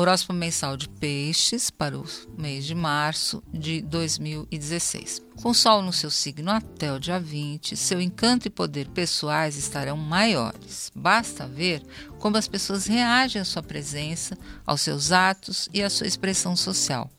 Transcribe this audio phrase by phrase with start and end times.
[0.00, 2.06] Horóscopo mensal de Peixes para o
[2.38, 5.20] mês de março de 2016.
[5.42, 9.98] Com Sol no seu signo até o dia 20, seu encanto e poder pessoais estarão
[9.98, 10.90] maiores.
[10.94, 11.82] Basta ver
[12.18, 17.10] como as pessoas reagem à sua presença, aos seus atos e à sua expressão social.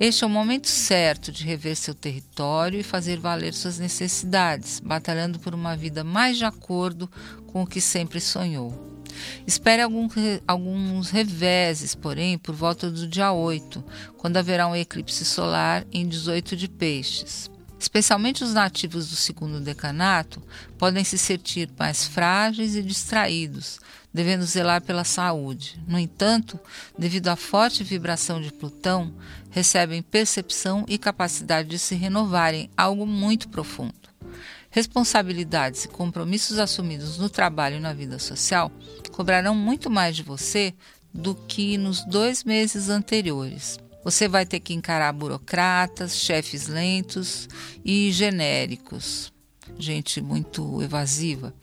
[0.00, 5.38] Este é o momento certo de rever seu território e fazer valer suas necessidades, batalhando
[5.38, 7.08] por uma vida mais de acordo
[7.46, 8.97] com o que sempre sonhou.
[9.46, 10.08] Espere algum,
[10.46, 13.84] alguns reveses, porém, por volta do dia 8,
[14.16, 17.50] quando haverá um eclipse solar em 18 de Peixes.
[17.78, 20.42] Especialmente os nativos do segundo decanato
[20.76, 23.78] podem se sentir mais frágeis e distraídos,
[24.12, 25.80] devendo zelar pela saúde.
[25.86, 26.58] No entanto,
[26.98, 29.14] devido à forte vibração de Plutão,
[29.50, 33.94] recebem percepção e capacidade de se renovarem, algo muito profundo.
[34.78, 38.70] Responsabilidades e compromissos assumidos no trabalho e na vida social
[39.10, 40.72] cobrarão muito mais de você
[41.12, 43.76] do que nos dois meses anteriores.
[44.04, 47.48] Você vai ter que encarar burocratas, chefes lentos
[47.84, 49.32] e genéricos
[49.78, 51.54] gente muito evasiva,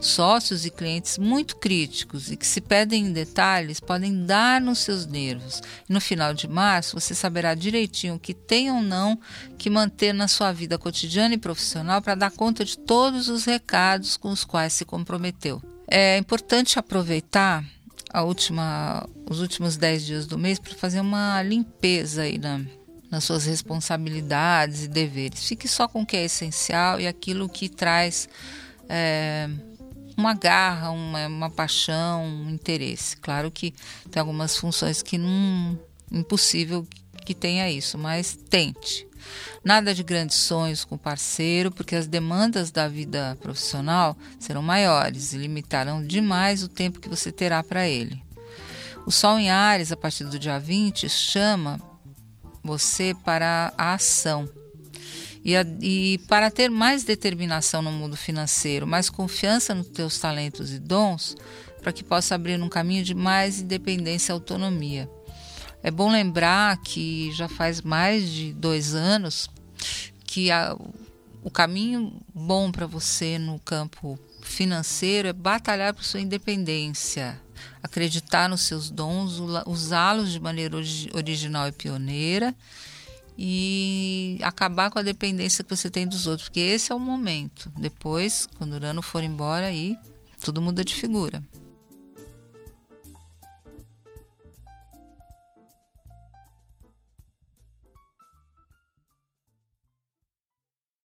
[0.00, 5.06] sócios e clientes muito críticos e que se pedem em detalhes podem dar nos seus
[5.06, 5.62] nervos.
[5.88, 9.18] E no final de março você saberá direitinho o que tem ou não
[9.58, 14.16] que manter na sua vida cotidiana e profissional para dar conta de todos os recados
[14.16, 15.62] com os quais se comprometeu.
[15.88, 17.64] É importante aproveitar
[18.22, 22.60] última, os últimos 10 dias do mês para fazer uma limpeza aí na
[23.14, 25.46] nas suas responsabilidades e deveres.
[25.46, 28.28] Fique só com o que é essencial e aquilo que traz
[28.88, 29.48] é,
[30.16, 33.16] uma garra, uma, uma paixão, um interesse.
[33.16, 33.72] Claro que
[34.10, 35.78] tem algumas funções que não
[36.10, 36.84] impossível
[37.24, 39.06] que tenha isso, mas tente.
[39.64, 45.32] Nada de grandes sonhos com o parceiro, porque as demandas da vida profissional serão maiores
[45.32, 48.20] e limitarão demais o tempo que você terá para ele.
[49.06, 51.80] O Sol em Ares, a partir do dia 20, chama
[52.64, 54.48] você para a ação.
[55.44, 60.72] E, a, e, para ter mais determinação no mundo financeiro, mais confiança nos teus talentos
[60.72, 61.36] e dons,
[61.82, 65.08] para que possa abrir um caminho de mais independência e autonomia.
[65.82, 69.50] É bom lembrar que já faz mais de dois anos
[70.24, 70.74] que a,
[71.42, 77.38] o caminho bom para você no campo financeiro é batalhar por sua independência,
[77.82, 80.76] acreditar nos seus dons, usá-los de maneira
[81.12, 82.54] original e pioneira
[83.36, 87.70] e acabar com a dependência que você tem dos outros, porque esse é o momento.
[87.76, 89.98] Depois, quando o Urano for embora, aí
[90.40, 91.42] tudo muda de figura.